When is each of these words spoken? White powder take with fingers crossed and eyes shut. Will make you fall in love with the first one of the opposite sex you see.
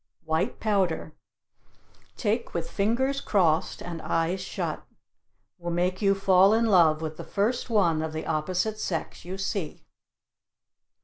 White 0.25 0.59
powder 0.59 1.13
take 2.17 2.55
with 2.55 2.71
fingers 2.71 3.21
crossed 3.21 3.83
and 3.83 4.01
eyes 4.01 4.41
shut. 4.41 4.83
Will 5.59 5.69
make 5.69 6.01
you 6.01 6.15
fall 6.15 6.55
in 6.55 6.65
love 6.65 7.03
with 7.03 7.17
the 7.17 7.23
first 7.23 7.69
one 7.69 8.01
of 8.01 8.11
the 8.11 8.25
opposite 8.25 8.79
sex 8.79 9.25
you 9.25 9.37
see. 9.37 9.85